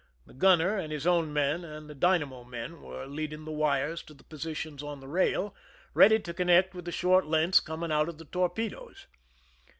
[0.25, 4.15] The gunner and his own men and the dynamo men were leading the wires to
[4.15, 5.53] the positions on the rail,
[5.93, 9.05] ready to connect with the short lengths coming out of the torpedoes.